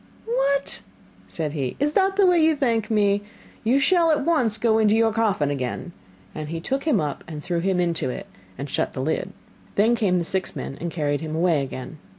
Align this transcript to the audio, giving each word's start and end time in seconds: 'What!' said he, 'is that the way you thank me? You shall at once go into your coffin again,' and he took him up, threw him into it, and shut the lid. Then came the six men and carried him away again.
'What!' 0.25 0.81
said 1.27 1.53
he, 1.53 1.75
'is 1.79 1.93
that 1.93 2.15
the 2.15 2.25
way 2.25 2.43
you 2.43 2.55
thank 2.55 2.89
me? 2.89 3.21
You 3.63 3.77
shall 3.77 4.09
at 4.09 4.25
once 4.25 4.57
go 4.57 4.79
into 4.79 4.95
your 4.95 5.13
coffin 5.13 5.51
again,' 5.51 5.91
and 6.33 6.49
he 6.49 6.59
took 6.59 6.85
him 6.85 6.99
up, 6.99 7.23
threw 7.41 7.59
him 7.59 7.79
into 7.79 8.09
it, 8.09 8.25
and 8.57 8.67
shut 8.67 8.93
the 8.93 9.01
lid. 9.03 9.31
Then 9.75 9.93
came 9.95 10.17
the 10.17 10.25
six 10.25 10.55
men 10.55 10.75
and 10.81 10.89
carried 10.89 11.21
him 11.21 11.35
away 11.35 11.61
again. 11.61 11.99